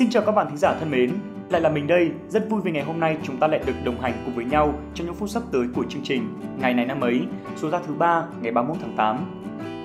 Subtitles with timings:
[0.00, 1.10] Xin chào các bạn thính giả thân mến,
[1.50, 4.00] lại là mình đây, rất vui vì ngày hôm nay chúng ta lại được đồng
[4.00, 7.00] hành cùng với nhau trong những phút sắp tới của chương trình Ngày này năm
[7.00, 7.20] ấy,
[7.56, 9.42] số ra thứ ba ngày 31 tháng 8.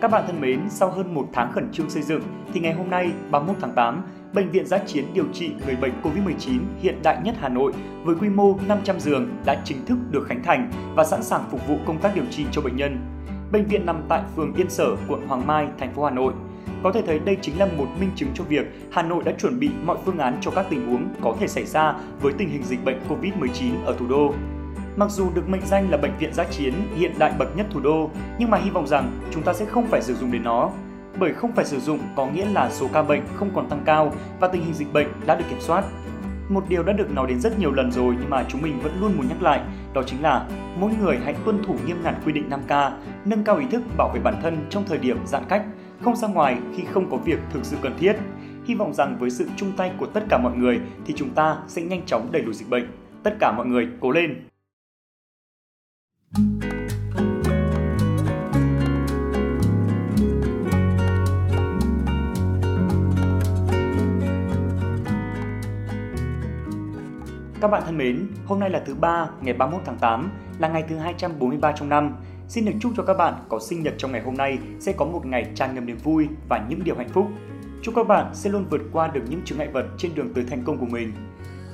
[0.00, 2.22] Các bạn thân mến, sau hơn một tháng khẩn trương xây dựng
[2.52, 4.02] thì ngày hôm nay 31 tháng 8,
[4.32, 7.72] Bệnh viện Giã chiến điều trị người bệnh COVID-19 hiện đại nhất Hà Nội
[8.04, 11.68] với quy mô 500 giường đã chính thức được khánh thành và sẵn sàng phục
[11.68, 12.98] vụ công tác điều trị cho bệnh nhân.
[13.52, 16.32] Bệnh viện nằm tại phường Yên Sở, quận Hoàng Mai, thành phố Hà Nội.
[16.82, 19.60] Có thể thấy đây chính là một minh chứng cho việc Hà Nội đã chuẩn
[19.60, 22.62] bị mọi phương án cho các tình huống có thể xảy ra với tình hình
[22.62, 24.34] dịch bệnh COVID-19 ở thủ đô.
[24.96, 27.80] Mặc dù được mệnh danh là bệnh viện giã chiến hiện đại bậc nhất thủ
[27.80, 30.70] đô, nhưng mà hy vọng rằng chúng ta sẽ không phải sử dụng đến nó
[31.18, 34.12] bởi không phải sử dụng có nghĩa là số ca bệnh không còn tăng cao
[34.40, 35.84] và tình hình dịch bệnh đã được kiểm soát.
[36.48, 39.00] Một điều đã được nói đến rất nhiều lần rồi nhưng mà chúng mình vẫn
[39.00, 39.60] luôn muốn nhắc lại,
[39.94, 40.46] đó chính là
[40.80, 42.90] mỗi người hãy tuân thủ nghiêm ngặt quy định 5K,
[43.24, 45.62] nâng cao ý thức bảo vệ bản thân trong thời điểm giãn cách,
[46.00, 48.16] không ra ngoài khi không có việc thực sự cần thiết.
[48.64, 51.56] Hy vọng rằng với sự chung tay của tất cả mọi người thì chúng ta
[51.68, 52.86] sẽ nhanh chóng đẩy lùi dịch bệnh.
[53.22, 54.48] Tất cả mọi người cố lên!
[67.60, 70.84] Các bạn thân mến, hôm nay là thứ ba, ngày 31 tháng 8, là ngày
[70.88, 72.16] thứ 243 trong năm.
[72.48, 75.04] Xin được chúc cho các bạn có sinh nhật trong ngày hôm nay sẽ có
[75.04, 77.26] một ngày tràn ngập niềm vui và những điều hạnh phúc.
[77.82, 80.44] Chúc các bạn sẽ luôn vượt qua được những chướng ngại vật trên đường tới
[80.50, 81.12] thành công của mình.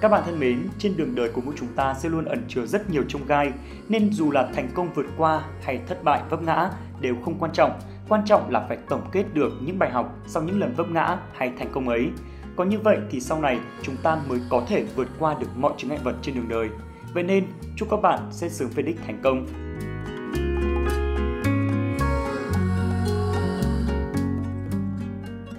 [0.00, 2.66] Các bạn thân mến, trên đường đời của mỗi chúng ta sẽ luôn ẩn chứa
[2.66, 3.52] rất nhiều chông gai,
[3.88, 7.52] nên dù là thành công vượt qua hay thất bại vấp ngã đều không quan
[7.52, 7.80] trọng.
[8.08, 11.18] Quan trọng là phải tổng kết được những bài học sau những lần vấp ngã
[11.32, 12.10] hay thành công ấy.
[12.56, 15.72] Có như vậy thì sau này chúng ta mới có thể vượt qua được mọi
[15.76, 16.68] chướng ngại vật trên đường đời.
[17.14, 17.44] Vậy nên,
[17.76, 19.46] chúc các bạn sẽ sớm về đích thành công.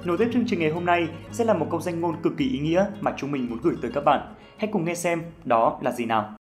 [0.06, 2.50] Nối tiếp chương trình ngày hôm nay sẽ là một câu danh ngôn cực kỳ
[2.50, 4.34] ý nghĩa mà chúng mình muốn gửi tới các bạn.
[4.57, 6.35] Hãy cùng nghe xem đó là gì nào.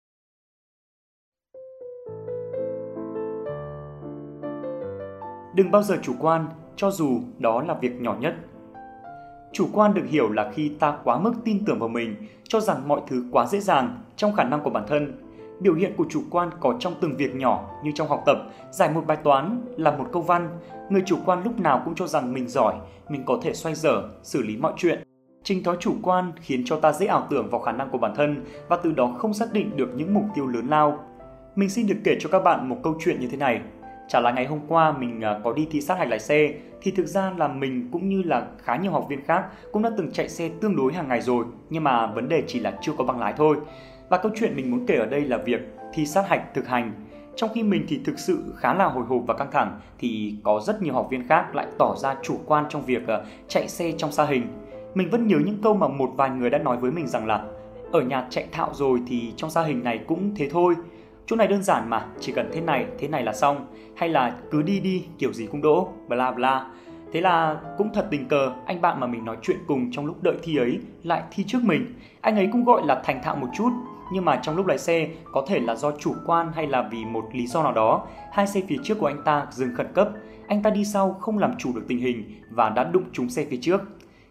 [5.55, 6.47] Đừng bao giờ chủ quan,
[6.77, 8.35] cho dù đó là việc nhỏ nhất.
[9.53, 12.89] Chủ quan được hiểu là khi ta quá mức tin tưởng vào mình, cho rằng
[12.89, 15.24] mọi thứ quá dễ dàng trong khả năng của bản thân.
[15.61, 18.37] Biểu hiện của chủ quan có trong từng việc nhỏ như trong học tập,
[18.71, 20.59] giải một bài toán, làm một câu văn.
[20.91, 22.75] Người chủ quan lúc nào cũng cho rằng mình giỏi,
[23.09, 25.03] mình có thể xoay dở, xử lý mọi chuyện.
[25.43, 28.15] trình thói chủ quan khiến cho ta dễ ảo tưởng vào khả năng của bản
[28.17, 30.99] thân và từ đó không xác định được những mục tiêu lớn lao.
[31.57, 33.61] Mình xin được kể cho các bạn một câu chuyện như thế này.
[34.09, 36.91] Chả là ngày hôm qua mình à, có đi thi sát hạch lái xe thì
[36.91, 40.13] thực ra là mình cũng như là khá nhiều học viên khác cũng đã từng
[40.13, 43.05] chạy xe tương đối hàng ngày rồi nhưng mà vấn đề chỉ là chưa có
[43.05, 43.57] bằng lái thôi.
[44.09, 45.61] Và câu chuyện mình muốn kể ở đây là việc
[45.95, 46.93] thi sát hạch thực hành.
[47.37, 50.61] Trong khi mình thì thực sự khá là hồi hộp và căng thẳng thì có
[50.61, 53.93] rất nhiều học viên khác lại tỏ ra chủ quan trong việc ờ, chạy xe
[53.93, 54.47] trong xa hình.
[54.95, 57.45] Mình vẫn nhớ những câu mà một vài người đã nói với mình rằng là
[57.93, 60.75] ở nhà chạy thạo rồi thì trong xa hình này cũng thế thôi
[61.27, 63.67] Chỗ này đơn giản mà, chỉ cần thế này, thế này là xong.
[63.97, 66.67] Hay là cứ đi đi, kiểu gì cũng đỗ, bla bla.
[67.13, 70.23] Thế là cũng thật tình cờ, anh bạn mà mình nói chuyện cùng trong lúc
[70.23, 71.95] đợi thi ấy lại thi trước mình.
[72.21, 73.71] Anh ấy cũng gọi là thành thạo một chút,
[74.13, 77.05] nhưng mà trong lúc lái xe có thể là do chủ quan hay là vì
[77.05, 80.09] một lý do nào đó, hai xe phía trước của anh ta dừng khẩn cấp.
[80.49, 83.45] Anh ta đi sau không làm chủ được tình hình và đã đụng trúng xe
[83.51, 83.81] phía trước.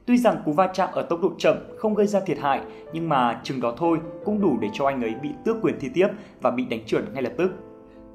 [0.05, 2.61] Tuy rằng cú va chạm ở tốc độ chậm không gây ra thiệt hại,
[2.93, 5.89] nhưng mà chừng đó thôi cũng đủ để cho anh ấy bị tước quyền thi
[5.93, 6.07] tiếp
[6.41, 7.51] và bị đánh trượt ngay lập tức.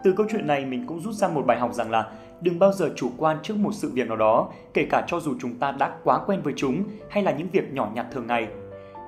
[0.04, 2.72] Từ câu chuyện này mình cũng rút ra một bài học rằng là đừng bao
[2.72, 5.72] giờ chủ quan trước một sự việc nào đó, kể cả cho dù chúng ta
[5.72, 8.48] đã quá quen với chúng hay là những việc nhỏ nhặt thường ngày.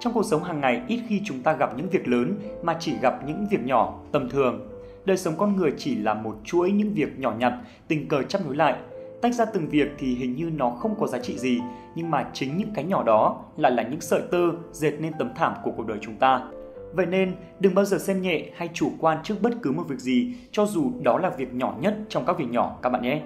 [0.01, 2.93] Trong cuộc sống hàng ngày ít khi chúng ta gặp những việc lớn mà chỉ
[3.03, 4.69] gặp những việc nhỏ, tầm thường.
[5.05, 7.55] Đời sống con người chỉ là một chuỗi những việc nhỏ nhặt,
[7.89, 8.77] tình cờ chấp nối lại
[9.21, 11.61] Tách ra từng việc thì hình như nó không có giá trị gì,
[11.95, 15.31] nhưng mà chính những cái nhỏ đó lại là những sợi tơ dệt nên tấm
[15.37, 16.43] thảm của cuộc đời chúng ta.
[16.93, 19.99] Vậy nên, đừng bao giờ xem nhẹ hay chủ quan trước bất cứ một việc
[19.99, 23.23] gì, cho dù đó là việc nhỏ nhất trong các việc nhỏ các bạn nhé.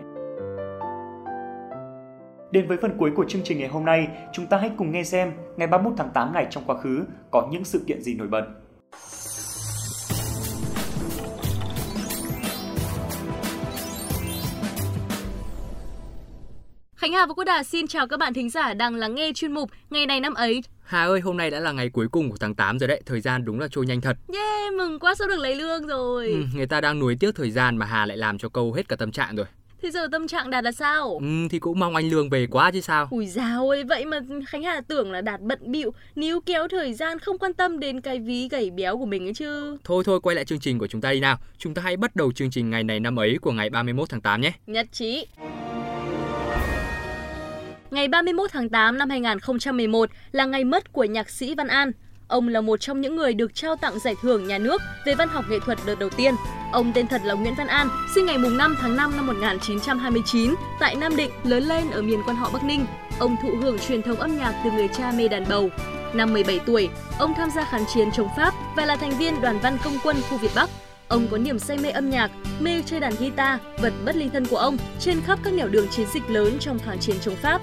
[2.55, 5.05] Đến với phần cuối của chương trình ngày hôm nay, chúng ta hãy cùng nghe
[5.05, 8.29] xem ngày 31 tháng 8 này trong quá khứ có những sự kiện gì nổi
[8.29, 8.45] bật.
[16.97, 19.53] Khánh Hà và Quốc Đà xin chào các bạn thính giả đang lắng nghe chuyên
[19.53, 20.63] mục Ngày này năm ấy.
[20.85, 23.21] Hà ơi, hôm nay đã là ngày cuối cùng của tháng 8 rồi đấy, thời
[23.21, 24.17] gian đúng là trôi nhanh thật.
[24.35, 26.29] Yeah, mừng quá sắp được lấy lương rồi.
[26.29, 28.89] Ừ, người ta đang nuối tiếc thời gian mà Hà lại làm cho câu hết
[28.89, 29.47] cả tâm trạng rồi.
[29.85, 31.19] Thế giờ tâm trạng Đạt là sao?
[31.21, 33.09] Ừ, thì cũng mong anh lương về quá chứ sao.
[33.11, 36.95] Ui dào ơi, vậy mà Khánh Hà tưởng là Đạt bận bịu, níu kéo thời
[36.95, 39.77] gian không quan tâm đến cái ví gầy béo của mình ấy chứ.
[39.85, 41.39] Thôi thôi, quay lại chương trình của chúng ta đi nào.
[41.59, 44.21] Chúng ta hãy bắt đầu chương trình ngày này năm ấy của ngày 31 tháng
[44.21, 44.53] 8 nhé.
[44.67, 45.27] Nhất trí.
[47.91, 51.93] Ngày 31 tháng 8 năm 2011 là ngày mất của nhạc sĩ Văn An.
[52.29, 55.29] Ông là một trong những người được trao tặng giải thưởng nhà nước về văn
[55.29, 56.35] học nghệ thuật đợt đầu tiên.
[56.73, 60.95] Ông tên thật là Nguyễn Văn An, sinh ngày 5 tháng 5 năm 1929 tại
[60.95, 62.87] Nam Định, lớn lên ở miền quan họ Bắc Ninh.
[63.19, 65.71] Ông thụ hưởng truyền thống âm nhạc từ người cha mê đàn bầu.
[66.15, 66.89] Năm 17 tuổi,
[67.19, 70.17] ông tham gia kháng chiến chống Pháp và là thành viên đoàn văn công quân
[70.31, 70.71] khu Việt Bắc.
[71.09, 72.31] Ông có niềm say mê âm nhạc,
[72.61, 75.89] mê chơi đàn guitar, vật bất ly thân của ông trên khắp các nẻo đường
[75.89, 77.61] chiến dịch lớn trong kháng chiến chống Pháp.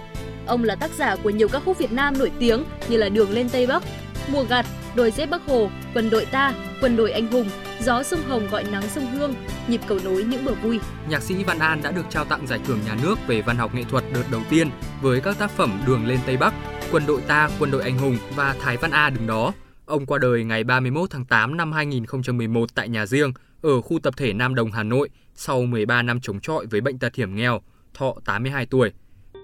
[0.48, 3.32] Ông là tác giả của nhiều các khúc Việt Nam nổi tiếng như là Đường
[3.32, 3.84] lên Tây Bắc,
[4.28, 4.66] Mùa gặt,
[4.96, 7.50] Đôi dép Bắc Hồ, Quân đội ta, Quân đội anh hùng,
[7.82, 9.34] Gió sông Hồng gọi nắng sông Hương,
[9.68, 10.80] Nhịp cầu nối những bờ vui.
[11.10, 13.76] Nhạc sĩ Văn An đã được trao tặng giải thưởng nhà nước về văn học
[13.76, 14.70] nghệ thuật đợt đầu tiên
[15.02, 16.54] với các tác phẩm Đường lên Tây Bắc,
[16.92, 19.54] Quân đội ta, Quân đội anh hùng và Thái Văn A đứng đó.
[19.86, 24.14] Ông qua đời ngày 31 tháng 8 năm 2011 tại nhà riêng ở khu tập
[24.18, 27.62] thể Nam Đồng, Hà Nội sau 13 năm chống chọi với bệnh tật hiểm nghèo,
[27.94, 28.92] thọ 82 tuổi.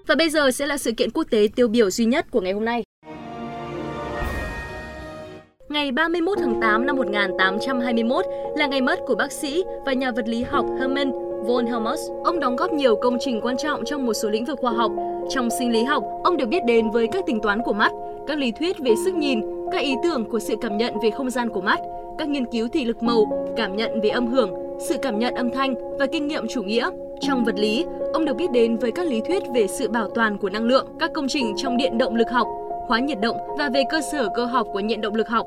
[0.06, 2.52] Và bây giờ sẽ là sự kiện quốc tế tiêu biểu duy nhất của ngày
[2.52, 2.87] hôm nay.
[5.68, 8.24] Ngày 31 tháng 8 năm 1821
[8.56, 11.12] là ngày mất của bác sĩ và nhà vật lý học Hermann
[11.46, 12.22] von Helmholtz.
[12.24, 14.92] Ông đóng góp nhiều công trình quan trọng trong một số lĩnh vực khoa học.
[15.30, 17.92] Trong sinh lý học, ông được biết đến với các tính toán của mắt,
[18.26, 19.40] các lý thuyết về sức nhìn,
[19.72, 21.80] các ý tưởng của sự cảm nhận về không gian của mắt,
[22.18, 24.50] các nghiên cứu thị lực màu, cảm nhận về âm hưởng,
[24.88, 26.90] sự cảm nhận âm thanh và kinh nghiệm chủ nghĩa.
[27.20, 30.38] Trong vật lý, ông được biết đến với các lý thuyết về sự bảo toàn
[30.38, 32.46] của năng lượng, các công trình trong điện động lực học,
[32.88, 35.46] khóa nhiệt động và về cơ sở cơ học của nhiệt động lực học.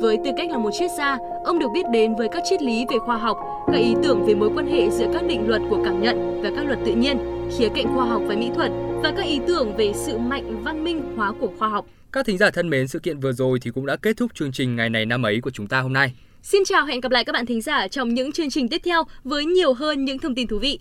[0.00, 2.84] Với tư cách là một triết gia, ông được biết đến với các triết lý
[2.90, 3.36] về khoa học,
[3.66, 6.50] các ý tưởng về mối quan hệ giữa các định luật của cảm nhận và
[6.56, 7.18] các luật tự nhiên,
[7.58, 8.70] khía cạnh khoa học và mỹ thuật
[9.02, 11.86] và các ý tưởng về sự mạnh văn minh hóa của khoa học.
[12.12, 14.52] Các thính giả thân mến, sự kiện vừa rồi thì cũng đã kết thúc chương
[14.52, 16.12] trình ngày này năm ấy của chúng ta hôm nay.
[16.42, 19.02] Xin chào hẹn gặp lại các bạn thính giả trong những chương trình tiếp theo
[19.24, 20.78] với nhiều hơn những thông tin thú vị.